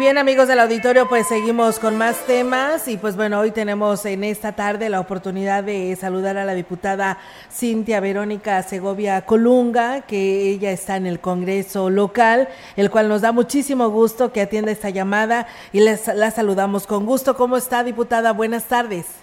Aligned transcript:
Bien 0.00 0.16
amigos 0.16 0.48
del 0.48 0.60
auditorio, 0.60 1.06
pues 1.10 1.28
seguimos 1.28 1.78
con 1.78 1.98
más 1.98 2.24
temas 2.26 2.88
y 2.88 2.96
pues 2.96 3.18
bueno, 3.18 3.38
hoy 3.38 3.50
tenemos 3.50 4.06
en 4.06 4.24
esta 4.24 4.52
tarde 4.52 4.88
la 4.88 4.98
oportunidad 4.98 5.62
de 5.62 5.94
saludar 5.94 6.38
a 6.38 6.46
la 6.46 6.54
diputada 6.54 7.18
Cintia 7.50 8.00
Verónica 8.00 8.62
Segovia 8.62 9.20
Colunga, 9.26 10.00
que 10.00 10.48
ella 10.48 10.70
está 10.70 10.96
en 10.96 11.04
el 11.04 11.20
Congreso 11.20 11.90
local, 11.90 12.48
el 12.78 12.90
cual 12.90 13.10
nos 13.10 13.20
da 13.20 13.32
muchísimo 13.32 13.90
gusto 13.90 14.32
que 14.32 14.40
atienda 14.40 14.72
esta 14.72 14.88
llamada 14.88 15.46
y 15.70 15.80
les, 15.80 16.08
la 16.08 16.30
saludamos 16.30 16.86
con 16.86 17.04
gusto. 17.04 17.36
¿Cómo 17.36 17.58
está 17.58 17.84
diputada? 17.84 18.32
Buenas 18.32 18.68
tardes. 18.68 19.22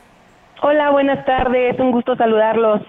Hola, 0.62 0.92
buenas 0.92 1.26
tardes, 1.26 1.80
un 1.80 1.92
gusto 1.92 2.16
saludarlos. 2.16 2.84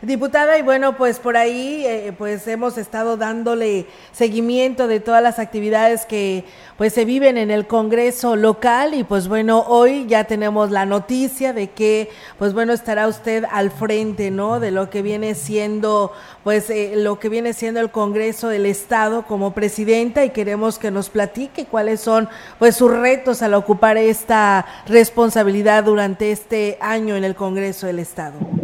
Diputada, 0.00 0.56
y 0.56 0.62
bueno, 0.62 0.96
pues 0.96 1.18
por 1.18 1.36
ahí 1.36 1.84
eh, 1.84 2.14
pues 2.16 2.46
hemos 2.46 2.78
estado 2.78 3.16
dándole 3.16 3.86
seguimiento 4.12 4.86
de 4.86 5.00
todas 5.00 5.20
las 5.20 5.40
actividades 5.40 6.06
que 6.06 6.44
pues 6.76 6.92
se 6.92 7.04
viven 7.04 7.36
en 7.36 7.50
el 7.50 7.66
Congreso 7.66 8.36
local 8.36 8.94
y 8.94 9.02
pues 9.02 9.26
bueno, 9.26 9.64
hoy 9.66 10.06
ya 10.06 10.22
tenemos 10.22 10.70
la 10.70 10.86
noticia 10.86 11.52
de 11.52 11.70
que 11.70 12.10
pues 12.38 12.54
bueno, 12.54 12.72
estará 12.72 13.08
usted 13.08 13.44
al 13.50 13.72
frente, 13.72 14.30
¿no? 14.30 14.60
De 14.60 14.70
lo 14.70 14.88
que 14.88 15.02
viene 15.02 15.34
siendo 15.34 16.12
pues 16.44 16.70
eh, 16.70 16.92
lo 16.94 17.18
que 17.18 17.28
viene 17.28 17.52
siendo 17.52 17.80
el 17.80 17.90
Congreso 17.90 18.48
del 18.48 18.66
Estado 18.66 19.26
como 19.26 19.52
presidenta 19.52 20.24
y 20.24 20.30
queremos 20.30 20.78
que 20.78 20.92
nos 20.92 21.10
platique 21.10 21.66
cuáles 21.66 22.00
son 22.00 22.28
pues 22.60 22.76
sus 22.76 22.92
retos 22.92 23.42
al 23.42 23.54
ocupar 23.54 23.96
esta 23.96 24.64
responsabilidad 24.86 25.82
durante 25.82 26.30
este 26.30 26.78
año 26.80 27.16
en 27.16 27.24
el 27.24 27.34
Congreso 27.34 27.88
del 27.88 27.98
Estado. 27.98 28.57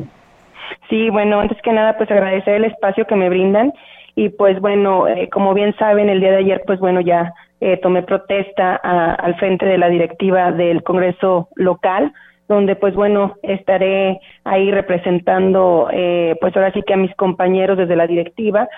Sí, 0.95 1.11
bueno, 1.11 1.41
antes 1.41 1.61
que 1.62 1.73
nada, 1.73 1.97
pues 1.97 2.09
agradecer 2.09 2.55
el 2.55 2.67
espacio 2.67 3.05
que 3.05 3.17
me 3.17 3.28
brindan. 3.28 3.73
Y 4.14 4.28
pues 4.28 4.61
bueno, 4.61 5.09
eh, 5.09 5.28
como 5.28 5.53
bien 5.53 5.75
saben, 5.77 6.09
el 6.09 6.20
día 6.20 6.31
de 6.31 6.36
ayer, 6.36 6.62
pues 6.67 6.78
bueno, 6.78 7.01
ya 7.01 7.34
eh, 7.61 7.78
tomé 7.78 8.05
protesta 8.05 8.77
al 8.77 9.34
frente 9.34 9.67
de 9.67 9.77
la 9.77 9.89
directiva 9.89 10.53
del 10.53 10.84
Congreso 10.84 11.48
local, 11.56 12.12
donde 12.47 12.77
pues 12.77 12.95
bueno, 12.95 13.34
estaré 13.42 14.20
ahí 14.45 14.70
representando, 14.70 15.89
eh, 15.92 16.36
pues 16.41 16.55
ahora 16.55 16.70
sí 16.70 16.81
que 16.86 16.95
a 16.95 16.97
mis 16.97 17.12
compañeros 17.17 17.77
desde 17.77 17.97
la 17.97 18.06
directiva. 18.06 18.69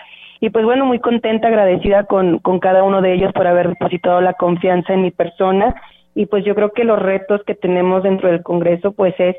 Y 0.40 0.48
pues 0.48 0.64
bueno, 0.64 0.86
muy 0.86 1.00
contenta, 1.00 1.48
agradecida 1.48 2.04
con, 2.04 2.38
con 2.38 2.60
cada 2.60 2.82
uno 2.82 3.02
de 3.02 3.12
ellos 3.12 3.30
por 3.34 3.46
haber 3.46 3.68
depositado 3.68 4.22
la 4.22 4.32
confianza 4.32 4.94
en 4.94 5.02
mi 5.02 5.10
persona. 5.10 5.74
Y 6.14 6.24
pues 6.24 6.46
yo 6.46 6.54
creo 6.54 6.72
que 6.72 6.84
los 6.84 6.98
retos 6.98 7.42
que 7.44 7.54
tenemos 7.54 8.04
dentro 8.04 8.30
del 8.30 8.42
Congreso 8.42 8.92
pues 8.92 9.14
es 9.18 9.36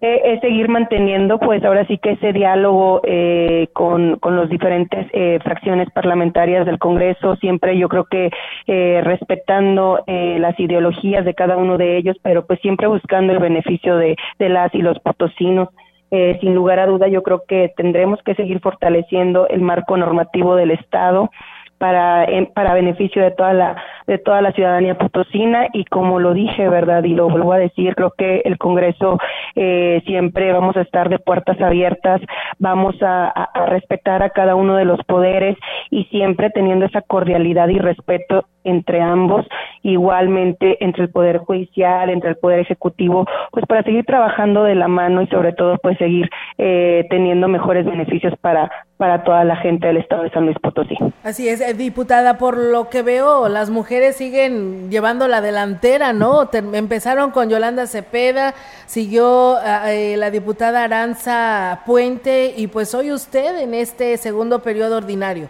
eh, 0.00 0.20
es 0.24 0.40
seguir 0.40 0.68
manteniendo, 0.68 1.38
pues 1.38 1.64
ahora 1.64 1.86
sí 1.86 1.98
que 1.98 2.12
ese 2.12 2.32
diálogo 2.32 3.00
eh, 3.04 3.68
con, 3.72 4.16
con 4.16 4.36
los 4.36 4.50
diferentes 4.50 5.06
eh, 5.12 5.38
fracciones 5.42 5.90
parlamentarias 5.90 6.66
del 6.66 6.78
Congreso, 6.78 7.36
siempre 7.36 7.78
yo 7.78 7.88
creo 7.88 8.04
que 8.04 8.30
eh, 8.66 9.00
respetando 9.02 10.02
eh, 10.06 10.36
las 10.38 10.58
ideologías 10.60 11.24
de 11.24 11.34
cada 11.34 11.56
uno 11.56 11.78
de 11.78 11.96
ellos, 11.96 12.16
pero 12.22 12.46
pues 12.46 12.60
siempre 12.60 12.86
buscando 12.86 13.32
el 13.32 13.38
beneficio 13.38 13.96
de, 13.96 14.16
de 14.38 14.48
las 14.48 14.74
y 14.74 14.78
los 14.78 14.98
potosinos. 15.00 15.68
Eh, 16.12 16.38
sin 16.40 16.54
lugar 16.54 16.78
a 16.78 16.86
duda, 16.86 17.08
yo 17.08 17.24
creo 17.24 17.42
que 17.48 17.72
tendremos 17.76 18.22
que 18.22 18.36
seguir 18.36 18.60
fortaleciendo 18.60 19.48
el 19.48 19.60
marco 19.60 19.96
normativo 19.96 20.54
del 20.54 20.70
Estado 20.70 21.30
para, 21.78 22.26
para 22.54 22.74
beneficio 22.74 23.22
de 23.22 23.30
toda 23.32 23.52
la 23.52 23.76
de 24.06 24.18
toda 24.18 24.40
la 24.40 24.52
ciudadanía 24.52 24.96
potosina 24.96 25.66
y 25.72 25.84
como 25.84 26.20
lo 26.20 26.32
dije, 26.32 26.68
¿verdad? 26.68 27.02
Y 27.04 27.14
lo 27.14 27.28
vuelvo 27.28 27.52
a 27.52 27.58
decir, 27.58 27.94
creo 27.94 28.12
que 28.16 28.42
el 28.44 28.56
Congreso 28.56 29.18
eh, 29.54 30.02
siempre 30.06 30.52
vamos 30.52 30.76
a 30.76 30.82
estar 30.82 31.08
de 31.08 31.18
puertas 31.18 31.60
abiertas, 31.60 32.20
vamos 32.58 32.94
a, 33.02 33.26
a, 33.28 33.66
respetar 33.66 34.22
a 34.22 34.30
cada 34.30 34.54
uno 34.54 34.76
de 34.76 34.84
los 34.84 35.02
poderes 35.04 35.56
y 35.90 36.04
siempre 36.04 36.50
teniendo 36.50 36.86
esa 36.86 37.02
cordialidad 37.02 37.68
y 37.68 37.78
respeto 37.78 38.44
entre 38.66 39.00
ambos, 39.00 39.46
igualmente 39.82 40.82
entre 40.84 41.04
el 41.04 41.10
Poder 41.10 41.38
Judicial, 41.38 42.10
entre 42.10 42.30
el 42.30 42.36
Poder 42.36 42.60
Ejecutivo, 42.60 43.24
pues 43.52 43.64
para 43.66 43.82
seguir 43.84 44.04
trabajando 44.04 44.64
de 44.64 44.74
la 44.74 44.88
mano 44.88 45.22
y 45.22 45.28
sobre 45.28 45.52
todo 45.52 45.78
pues 45.78 45.96
seguir 45.98 46.28
eh, 46.58 47.06
teniendo 47.08 47.46
mejores 47.48 47.86
beneficios 47.86 48.34
para, 48.40 48.70
para 48.96 49.24
toda 49.24 49.44
la 49.44 49.56
gente 49.56 49.86
del 49.86 49.98
Estado 49.98 50.22
de 50.22 50.30
San 50.30 50.44
Luis 50.44 50.56
Potosí. 50.60 50.96
Así 51.22 51.48
es, 51.48 51.60
eh, 51.60 51.74
diputada, 51.74 52.38
por 52.38 52.56
lo 52.56 52.88
que 52.88 53.02
veo, 53.02 53.48
las 53.48 53.70
mujeres 53.70 54.16
siguen 54.16 54.90
llevando 54.90 55.28
la 55.28 55.40
delantera, 55.40 56.12
¿no? 56.12 56.48
empezaron 56.72 57.30
con 57.30 57.50
Yolanda 57.50 57.86
Cepeda, 57.86 58.54
siguió 58.86 59.56
eh, 59.86 60.16
la 60.16 60.30
diputada 60.30 60.84
Aranza 60.84 61.82
Puente 61.84 62.54
y 62.56 62.68
pues 62.68 62.94
hoy 62.94 63.12
usted 63.12 63.58
en 63.60 63.74
este 63.74 64.16
segundo 64.16 64.60
periodo 64.60 64.96
ordinario. 64.96 65.48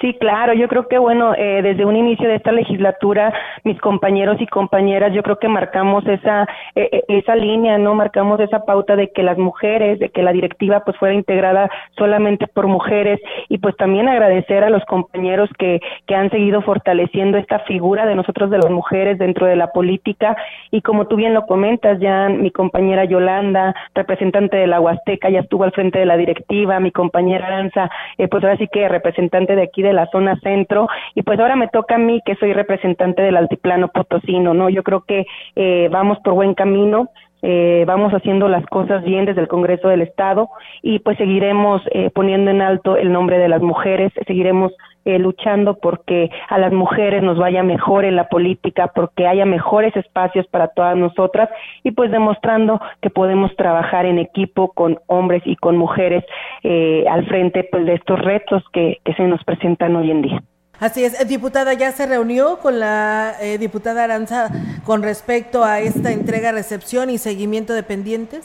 Sí, 0.00 0.14
claro, 0.14 0.52
yo 0.52 0.68
creo 0.68 0.86
que 0.86 0.96
bueno, 0.96 1.34
eh, 1.34 1.60
desde 1.60 1.84
un 1.84 1.96
inicio 1.96 2.28
de 2.28 2.36
esta 2.36 2.52
legislatura, 2.52 3.32
mis 3.64 3.80
compañeros 3.80 4.40
y 4.40 4.46
compañeras, 4.46 5.12
yo 5.12 5.24
creo 5.24 5.40
que 5.40 5.48
marcamos 5.48 6.06
esa 6.06 6.46
eh, 6.76 7.02
esa 7.08 7.34
línea, 7.34 7.78
no 7.78 7.94
marcamos 7.94 8.38
esa 8.38 8.64
pauta 8.64 8.94
de 8.94 9.10
que 9.10 9.24
las 9.24 9.38
mujeres, 9.38 9.98
de 9.98 10.10
que 10.10 10.22
la 10.22 10.32
directiva 10.32 10.84
pues 10.84 10.96
fuera 10.98 11.14
integrada 11.14 11.68
solamente 11.96 12.46
por 12.46 12.68
mujeres. 12.68 13.20
Y 13.48 13.58
pues 13.58 13.76
también 13.76 14.08
agradecer 14.08 14.62
a 14.62 14.70
los 14.70 14.84
compañeros 14.84 15.50
que 15.58 15.80
que 16.06 16.14
han 16.14 16.30
seguido 16.30 16.62
fortaleciendo 16.62 17.36
esta 17.36 17.58
figura 17.60 18.06
de 18.06 18.14
nosotros 18.14 18.50
de 18.50 18.58
las 18.58 18.70
mujeres 18.70 19.18
dentro 19.18 19.46
de 19.46 19.56
la 19.56 19.72
política. 19.72 20.36
Y 20.70 20.80
como 20.82 21.06
tú 21.08 21.16
bien 21.16 21.34
lo 21.34 21.46
comentas, 21.46 21.98
ya 21.98 22.28
mi 22.28 22.52
compañera 22.52 23.04
Yolanda, 23.04 23.74
representante 23.94 24.56
de 24.56 24.68
la 24.68 24.80
Huasteca, 24.80 25.28
ya 25.28 25.40
estuvo 25.40 25.64
al 25.64 25.72
frente 25.72 25.98
de 25.98 26.06
la 26.06 26.16
directiva, 26.16 26.78
mi 26.78 26.92
compañera 26.92 27.46
Aranza, 27.46 27.90
eh, 28.16 28.28
pues 28.28 28.44
ahora 28.44 28.56
sí 28.58 28.68
que 28.70 28.88
representante 28.88 29.56
de 29.56 29.62
aquí 29.62 29.82
de 29.82 29.87
la 29.92 30.06
zona 30.10 30.38
centro 30.40 30.88
y 31.14 31.22
pues 31.22 31.38
ahora 31.38 31.56
me 31.56 31.68
toca 31.68 31.96
a 31.96 31.98
mí 31.98 32.20
que 32.24 32.36
soy 32.36 32.52
representante 32.52 33.22
del 33.22 33.36
altiplano 33.36 33.88
potosino, 33.88 34.54
¿no? 34.54 34.68
Yo 34.68 34.82
creo 34.82 35.02
que 35.02 35.26
eh, 35.56 35.88
vamos 35.90 36.18
por 36.20 36.34
buen 36.34 36.54
camino. 36.54 37.10
Eh, 37.42 37.84
vamos 37.86 38.12
haciendo 38.12 38.48
las 38.48 38.66
cosas 38.66 39.04
bien 39.04 39.24
desde 39.24 39.40
el 39.40 39.48
Congreso 39.48 39.88
del 39.88 40.02
Estado 40.02 40.48
y 40.82 40.98
pues 40.98 41.16
seguiremos 41.18 41.82
eh, 41.92 42.10
poniendo 42.10 42.50
en 42.50 42.62
alto 42.62 42.96
el 42.96 43.12
nombre 43.12 43.38
de 43.38 43.48
las 43.48 43.62
mujeres, 43.62 44.12
seguiremos 44.26 44.72
eh, 45.04 45.18
luchando 45.18 45.78
porque 45.78 46.30
a 46.48 46.58
las 46.58 46.72
mujeres 46.72 47.22
nos 47.22 47.38
vaya 47.38 47.62
mejor 47.62 48.04
en 48.04 48.16
la 48.16 48.28
política, 48.28 48.92
porque 48.94 49.26
haya 49.26 49.46
mejores 49.46 49.96
espacios 49.96 50.46
para 50.48 50.68
todas 50.68 50.96
nosotras 50.96 51.48
y 51.82 51.92
pues 51.92 52.10
demostrando 52.10 52.80
que 53.00 53.08
podemos 53.08 53.54
trabajar 53.56 54.04
en 54.04 54.18
equipo 54.18 54.72
con 54.72 54.98
hombres 55.06 55.42
y 55.46 55.56
con 55.56 55.78
mujeres 55.78 56.24
eh, 56.62 57.06
al 57.08 57.24
frente 57.26 57.64
pues 57.64 57.86
de 57.86 57.94
estos 57.94 58.18
retos 58.20 58.62
que, 58.72 58.98
que 59.04 59.14
se 59.14 59.22
nos 59.22 59.42
presentan 59.44 59.96
hoy 59.96 60.10
en 60.10 60.22
día. 60.22 60.42
Así 60.80 61.04
es, 61.04 61.26
diputada, 61.26 61.74
¿ya 61.74 61.90
se 61.90 62.06
reunió 62.06 62.60
con 62.60 62.78
la 62.78 63.34
eh, 63.40 63.58
diputada 63.58 64.04
Aranza 64.04 64.48
con 64.84 65.02
respecto 65.02 65.64
a 65.64 65.80
esta 65.80 66.12
entrega, 66.12 66.52
recepción 66.52 67.10
y 67.10 67.18
seguimiento 67.18 67.72
de 67.72 67.82
pendientes? 67.82 68.44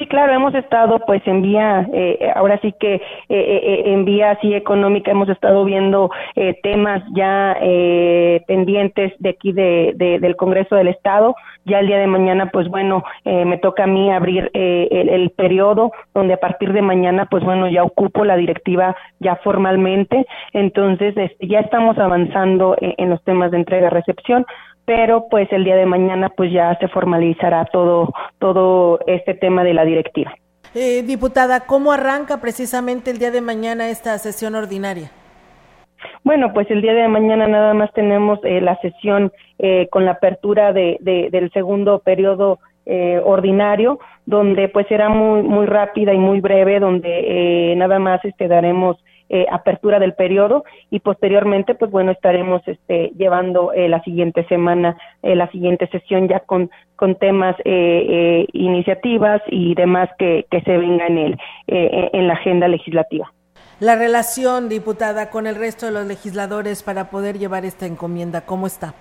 Sí, 0.00 0.06
claro, 0.06 0.32
hemos 0.32 0.54
estado 0.54 0.98
pues 1.00 1.20
en 1.26 1.42
vía, 1.42 1.86
eh, 1.92 2.32
ahora 2.34 2.58
sí 2.62 2.72
que 2.80 2.94
eh, 2.94 3.02
eh, 3.28 3.82
en 3.84 4.06
vía 4.06 4.30
así 4.30 4.54
económica 4.54 5.10
hemos 5.10 5.28
estado 5.28 5.62
viendo 5.66 6.10
eh, 6.36 6.58
temas 6.62 7.02
ya 7.14 7.54
eh, 7.60 8.40
pendientes 8.46 9.12
de 9.18 9.28
aquí 9.28 9.52
de, 9.52 9.92
de, 9.96 10.18
del 10.18 10.36
Congreso 10.36 10.74
del 10.74 10.88
Estado. 10.88 11.34
Ya 11.66 11.80
el 11.80 11.86
día 11.86 11.98
de 11.98 12.06
mañana, 12.06 12.48
pues 12.50 12.66
bueno, 12.68 13.04
eh, 13.26 13.44
me 13.44 13.58
toca 13.58 13.84
a 13.84 13.86
mí 13.86 14.10
abrir 14.10 14.50
eh, 14.54 14.88
el, 14.90 15.10
el 15.10 15.30
periodo 15.32 15.92
donde 16.14 16.32
a 16.32 16.38
partir 16.38 16.72
de 16.72 16.80
mañana, 16.80 17.26
pues 17.30 17.44
bueno, 17.44 17.68
ya 17.68 17.82
ocupo 17.82 18.24
la 18.24 18.36
directiva 18.36 18.96
ya 19.18 19.36
formalmente. 19.36 20.24
Entonces, 20.54 21.14
este, 21.14 21.46
ya 21.46 21.60
estamos 21.60 21.98
avanzando 21.98 22.74
en 22.80 23.10
los 23.10 23.22
temas 23.24 23.50
de 23.50 23.58
entrega-recepción 23.58 24.46
pero 24.84 25.26
pues 25.30 25.50
el 25.52 25.64
día 25.64 25.76
de 25.76 25.86
mañana 25.86 26.30
pues 26.30 26.52
ya 26.52 26.76
se 26.78 26.88
formalizará 26.88 27.64
todo 27.66 28.12
todo 28.38 29.00
este 29.06 29.34
tema 29.34 29.64
de 29.64 29.74
la 29.74 29.84
directiva. 29.84 30.32
Eh, 30.74 31.02
diputada, 31.02 31.66
¿cómo 31.66 31.92
arranca 31.92 32.40
precisamente 32.40 33.10
el 33.10 33.18
día 33.18 33.30
de 33.30 33.40
mañana 33.40 33.88
esta 33.88 34.16
sesión 34.18 34.54
ordinaria? 34.54 35.10
Bueno, 36.22 36.52
pues 36.52 36.70
el 36.70 36.80
día 36.80 36.94
de 36.94 37.08
mañana 37.08 37.46
nada 37.46 37.74
más 37.74 37.92
tenemos 37.92 38.38
eh, 38.44 38.60
la 38.60 38.76
sesión 38.76 39.32
eh, 39.58 39.88
con 39.90 40.04
la 40.04 40.12
apertura 40.12 40.72
de, 40.72 40.96
de, 41.00 41.28
del 41.30 41.50
segundo 41.52 41.98
periodo 41.98 42.58
eh, 42.86 43.20
ordinario, 43.22 44.00
donde 44.26 44.68
pues 44.68 44.86
será 44.88 45.08
muy 45.08 45.42
muy 45.42 45.66
rápida 45.66 46.14
y 46.14 46.18
muy 46.18 46.40
breve, 46.40 46.80
donde 46.80 47.72
eh, 47.72 47.76
nada 47.76 47.98
más 47.98 48.24
este 48.24 48.48
daremos 48.48 48.96
eh, 49.30 49.46
apertura 49.50 49.98
del 49.98 50.14
periodo 50.14 50.64
y 50.90 51.00
posteriormente 51.00 51.74
pues 51.74 51.90
bueno 51.90 52.10
estaremos 52.10 52.60
este 52.66 53.12
llevando 53.16 53.72
eh, 53.72 53.88
la 53.88 54.02
siguiente 54.02 54.44
semana 54.48 54.96
eh, 55.22 55.36
la 55.36 55.50
siguiente 55.50 55.86
sesión 55.86 56.28
ya 56.28 56.40
con 56.40 56.70
con 56.96 57.14
temas 57.14 57.56
eh, 57.64 58.46
iniciativas 58.52 59.40
y 59.46 59.74
demás 59.74 60.10
que, 60.18 60.46
que 60.50 60.60
se 60.62 60.76
venga 60.76 61.06
en 61.06 61.38
en 61.68 62.28
la 62.28 62.34
agenda 62.34 62.68
legislativa 62.68 63.32
la 63.78 63.96
relación, 63.96 64.68
diputada, 64.68 65.30
con 65.30 65.46
el 65.46 65.54
resto 65.54 65.86
de 65.86 65.92
los 65.92 66.06
legisladores 66.06 66.82
para 66.82 67.08
poder 67.08 67.38
llevar 67.38 67.64
esta 67.64 67.86
encomienda? 67.86 68.42
¿Cómo 68.42 68.66
está? 68.66 68.92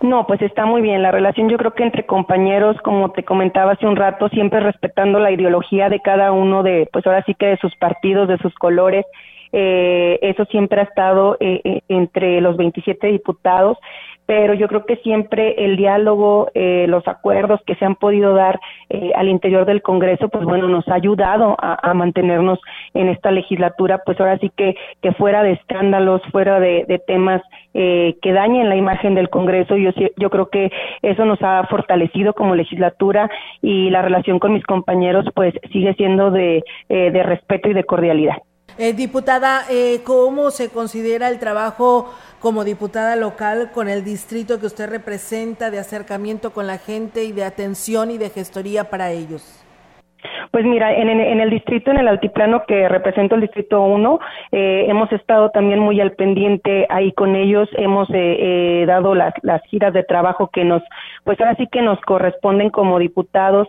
No, 0.00 0.26
pues 0.26 0.42
está 0.42 0.66
muy 0.66 0.82
bien. 0.82 1.02
La 1.02 1.10
relación 1.10 1.48
yo 1.48 1.56
creo 1.56 1.74
que 1.74 1.82
entre 1.82 2.06
compañeros, 2.06 2.76
como 2.82 3.12
te 3.12 3.24
comentaba 3.24 3.72
hace 3.72 3.86
un 3.86 3.96
rato, 3.96 4.28
siempre 4.28 4.60
respetando 4.60 5.18
la 5.18 5.30
ideología 5.30 5.88
de 5.88 6.00
cada 6.00 6.32
uno 6.32 6.62
de, 6.62 6.88
pues 6.92 7.06
ahora 7.06 7.22
sí 7.24 7.34
que 7.34 7.46
de 7.46 7.56
sus 7.58 7.74
partidos, 7.76 8.28
de 8.28 8.38
sus 8.38 8.54
colores. 8.54 9.04
Eh, 9.56 10.18
eso 10.20 10.44
siempre 10.46 10.80
ha 10.80 10.84
estado 10.84 11.36
eh, 11.38 11.60
eh, 11.62 11.80
entre 11.88 12.40
los 12.40 12.56
27 12.56 13.06
diputados 13.06 13.78
pero 14.26 14.54
yo 14.54 14.68
creo 14.68 14.86
que 14.86 14.96
siempre 14.96 15.64
el 15.64 15.76
diálogo, 15.76 16.48
eh, 16.54 16.86
los 16.88 17.06
acuerdos 17.06 17.60
que 17.66 17.74
se 17.74 17.84
han 17.84 17.94
podido 17.96 18.34
dar 18.34 18.58
eh, 18.88 19.12
al 19.14 19.28
interior 19.28 19.66
del 19.66 19.82
Congreso, 19.82 20.28
pues 20.28 20.44
bueno, 20.44 20.68
nos 20.68 20.86
ha 20.88 20.94
ayudado 20.94 21.56
a, 21.58 21.94
mantenernos 21.94 22.58
en 22.94 23.08
esta 23.08 23.30
legislatura, 23.30 24.02
pues 24.04 24.18
ahora 24.18 24.38
sí 24.38 24.50
que, 24.56 24.74
fuera 25.18 25.42
de 25.42 25.52
escándalos, 25.52 26.22
fuera 26.32 26.58
de, 26.58 27.02
temas 27.06 27.42
eh, 27.74 28.16
que 28.22 28.32
dañen 28.32 28.68
la 28.68 28.76
imagen 28.76 29.14
del 29.14 29.28
Congreso, 29.28 29.76
yo, 29.76 29.90
yo 30.16 30.30
creo 30.30 30.48
que 30.48 30.70
eso 31.02 31.24
nos 31.24 31.40
ha 31.42 31.64
fortalecido 31.68 32.32
como 32.32 32.54
legislatura 32.54 33.30
y 33.60 33.90
la 33.90 34.02
relación 34.02 34.38
con 34.38 34.54
mis 34.54 34.64
compañeros 34.64 35.26
pues 35.34 35.54
sigue 35.72 35.94
siendo 35.94 36.30
de, 36.30 36.64
de 36.88 37.22
respeto 37.22 37.68
y 37.68 37.74
de 37.74 37.84
cordialidad. 37.84 38.38
Diputada, 38.78 39.66
¿cómo 40.04 40.50
se 40.50 40.68
considera 40.68 41.28
el 41.28 41.38
trabajo 41.38 42.12
como 42.40 42.64
diputada 42.64 43.16
local 43.16 43.70
con 43.72 43.88
el 43.88 44.04
distrito 44.04 44.60
que 44.60 44.66
usted 44.66 44.88
representa 44.88 45.70
de 45.70 45.78
acercamiento 45.78 46.52
con 46.52 46.66
la 46.66 46.78
gente 46.78 47.24
y 47.24 47.32
de 47.32 47.44
atención 47.44 48.10
y 48.10 48.18
de 48.18 48.30
gestoría 48.30 48.90
para 48.90 49.10
ellos? 49.12 49.63
Pues 50.54 50.64
mira, 50.64 50.94
en, 50.94 51.08
el 51.10 51.50
distrito, 51.50 51.90
en 51.90 51.98
el 51.98 52.06
altiplano 52.06 52.64
que 52.64 52.88
represento 52.88 53.34
el 53.34 53.40
distrito 53.40 53.82
1, 53.82 54.20
eh, 54.52 54.86
hemos 54.88 55.10
estado 55.12 55.50
también 55.50 55.80
muy 55.80 56.00
al 56.00 56.12
pendiente 56.12 56.86
ahí 56.90 57.10
con 57.12 57.34
ellos, 57.34 57.68
hemos 57.76 58.08
eh, 58.10 58.14
eh, 58.38 58.84
dado 58.86 59.16
las, 59.16 59.34
las 59.42 59.62
giras 59.64 59.92
de 59.92 60.04
trabajo 60.04 60.50
que 60.52 60.64
nos, 60.64 60.80
pues 61.24 61.40
ahora 61.40 61.56
sí 61.56 61.66
que 61.66 61.82
nos 61.82 62.00
corresponden 62.02 62.70
como 62.70 63.00
diputados. 63.00 63.66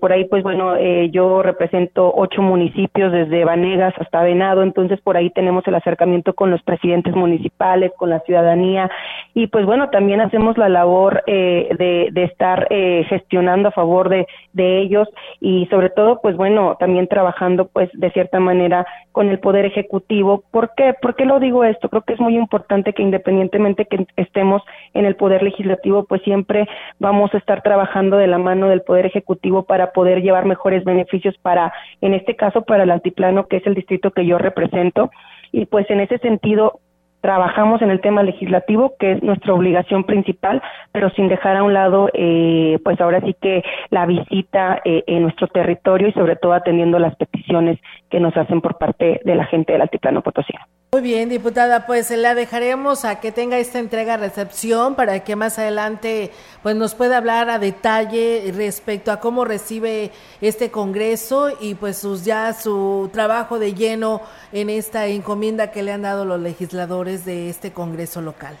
por 0.00 0.12
ahí, 0.12 0.24
pues 0.24 0.42
bueno, 0.42 0.76
yo 1.12 1.42
represento 1.42 2.12
ocho 2.14 2.42
municipios 2.42 3.12
desde 3.12 3.44
Vanegas 3.44 3.94
hasta 3.98 4.22
Venado, 4.22 4.62
entonces 4.62 5.00
por 5.00 5.16
ahí 5.16 5.30
tenemos 5.30 5.66
el 5.68 5.76
acercamiento 5.76 6.34
con 6.34 6.50
los 6.50 6.62
presidentes 6.62 7.14
municipales, 7.14 7.92
con 7.96 8.10
la 8.10 8.20
ciudadanía 8.20 8.90
y 9.32 9.46
pues 9.46 9.64
bueno, 9.64 9.90
también 9.90 10.20
hacemos 10.20 10.58
la 10.58 10.68
labor 10.68 11.22
de, 11.26 12.08
de, 12.12 12.24
estar 12.24 12.66
gestionando 12.68 13.68
a 13.68 13.72
favor 13.72 14.08
de, 14.08 14.26
de 14.52 14.80
ellos 14.80 15.08
y 15.40 15.53
sobre 15.70 15.90
todo, 15.90 16.20
pues 16.20 16.36
bueno, 16.36 16.76
también 16.78 17.08
trabajando 17.08 17.68
pues 17.68 17.90
de 17.94 18.10
cierta 18.10 18.40
manera 18.40 18.86
con 19.12 19.28
el 19.28 19.38
Poder 19.38 19.64
Ejecutivo. 19.64 20.44
¿Por 20.50 20.74
qué? 20.74 20.94
¿Por 21.00 21.14
qué 21.16 21.24
lo 21.24 21.40
digo 21.40 21.64
esto? 21.64 21.88
Creo 21.88 22.02
que 22.02 22.14
es 22.14 22.20
muy 22.20 22.36
importante 22.36 22.92
que 22.92 23.02
independientemente 23.02 23.86
que 23.86 24.06
estemos 24.16 24.62
en 24.92 25.04
el 25.04 25.16
Poder 25.16 25.42
Legislativo, 25.42 26.04
pues 26.04 26.22
siempre 26.22 26.66
vamos 26.98 27.32
a 27.34 27.38
estar 27.38 27.62
trabajando 27.62 28.16
de 28.16 28.26
la 28.26 28.38
mano 28.38 28.68
del 28.68 28.82
Poder 28.82 29.06
Ejecutivo 29.06 29.64
para 29.64 29.92
poder 29.92 30.22
llevar 30.22 30.44
mejores 30.44 30.84
beneficios 30.84 31.36
para, 31.42 31.72
en 32.00 32.14
este 32.14 32.36
caso, 32.36 32.62
para 32.62 32.84
el 32.84 32.90
altiplano, 32.90 33.46
que 33.46 33.58
es 33.58 33.66
el 33.66 33.74
distrito 33.74 34.10
que 34.10 34.26
yo 34.26 34.38
represento. 34.38 35.10
Y 35.52 35.66
pues 35.66 35.88
en 35.90 36.00
ese 36.00 36.18
sentido, 36.18 36.80
trabajamos 37.24 37.80
en 37.80 37.88
el 37.88 38.02
tema 38.02 38.22
legislativo, 38.22 38.96
que 38.98 39.12
es 39.12 39.22
nuestra 39.22 39.54
obligación 39.54 40.04
principal, 40.04 40.60
pero 40.92 41.08
sin 41.08 41.28
dejar 41.28 41.56
a 41.56 41.62
un 41.62 41.72
lado, 41.72 42.10
eh, 42.12 42.78
pues 42.84 43.00
ahora 43.00 43.22
sí 43.22 43.34
que 43.40 43.64
la 43.88 44.04
visita 44.04 44.82
eh, 44.84 45.04
en 45.06 45.22
nuestro 45.22 45.46
territorio 45.46 46.08
y 46.08 46.12
sobre 46.12 46.36
todo 46.36 46.52
atendiendo 46.52 46.98
las 46.98 47.16
peticiones 47.16 47.80
que 48.10 48.20
nos 48.20 48.36
hacen 48.36 48.60
por 48.60 48.76
parte 48.76 49.22
de 49.24 49.34
la 49.36 49.46
gente 49.46 49.72
del 49.72 49.80
Altiplano 49.80 50.20
Potosí. 50.20 50.52
Muy 50.94 51.02
bien, 51.02 51.28
diputada, 51.28 51.86
pues 51.86 52.16
la 52.16 52.36
dejaremos 52.36 53.04
a 53.04 53.18
que 53.18 53.32
tenga 53.32 53.58
esta 53.58 53.80
entrega-recepción 53.80 54.94
para 54.94 55.24
que 55.24 55.34
más 55.34 55.58
adelante 55.58 56.30
pues 56.62 56.76
nos 56.76 56.94
pueda 56.94 57.16
hablar 57.16 57.50
a 57.50 57.58
detalle 57.58 58.52
respecto 58.56 59.10
a 59.10 59.18
cómo 59.18 59.44
recibe 59.44 60.12
este 60.40 60.70
Congreso 60.70 61.48
y 61.60 61.74
pues 61.74 61.98
sus, 61.98 62.24
ya 62.24 62.52
su 62.52 63.10
trabajo 63.12 63.58
de 63.58 63.74
lleno 63.74 64.20
en 64.52 64.70
esta 64.70 65.08
encomienda 65.08 65.72
que 65.72 65.82
le 65.82 65.90
han 65.90 66.02
dado 66.02 66.24
los 66.24 66.38
legisladores 66.38 67.24
de 67.24 67.50
este 67.50 67.72
Congreso 67.72 68.22
local. 68.22 68.54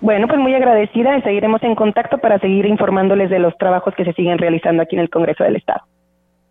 Bueno, 0.00 0.28
pues 0.28 0.38
muy 0.38 0.54
agradecida 0.54 1.18
y 1.18 1.22
seguiremos 1.22 1.64
en 1.64 1.74
contacto 1.74 2.18
para 2.18 2.38
seguir 2.38 2.64
informándoles 2.64 3.28
de 3.28 3.40
los 3.40 3.58
trabajos 3.58 3.92
que 3.96 4.04
se 4.04 4.12
siguen 4.12 4.38
realizando 4.38 4.84
aquí 4.84 4.94
en 4.94 5.02
el 5.02 5.10
Congreso 5.10 5.42
del 5.42 5.56
Estado. 5.56 5.82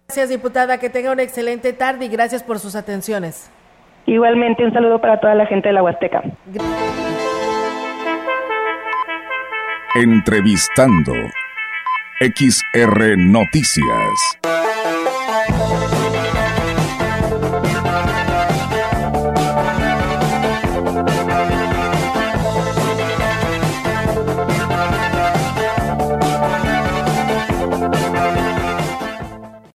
Gracias, 0.09 0.27
diputada. 0.27 0.77
Que 0.77 0.89
tenga 0.89 1.13
una 1.13 1.23
excelente 1.23 1.71
tarde 1.71 2.03
y 2.03 2.09
gracias 2.09 2.43
por 2.43 2.59
sus 2.59 2.75
atenciones. 2.75 3.49
Igualmente, 4.11 4.65
un 4.65 4.73
saludo 4.73 4.99
para 4.99 5.21
toda 5.21 5.35
la 5.35 5.45
gente 5.45 5.69
de 5.69 5.73
la 5.73 5.83
Huasteca. 5.83 6.21
Entrevistando 9.95 11.13
XR 12.19 13.17
Noticias. 13.17 14.37